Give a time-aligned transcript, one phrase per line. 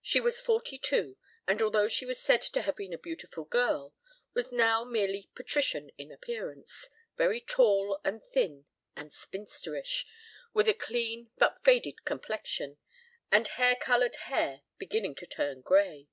[0.00, 1.16] She was forty two,
[1.48, 3.92] and, although she was said to have been a beautiful girl,
[4.32, 10.06] was now merely patrician in appearance, very tall and thin and spinsterish,
[10.52, 12.78] with a clean but faded complexion,
[13.32, 16.06] and hair colored hair beginning to turn gray.